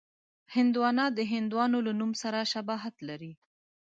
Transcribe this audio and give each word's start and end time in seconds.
هندوانه 0.55 1.05
د 1.17 1.19
هندوانو 1.33 1.77
له 1.87 1.93
نوم 1.99 2.11
سره 2.21 2.39
شباهت 2.53 2.95
لري. 3.09 3.31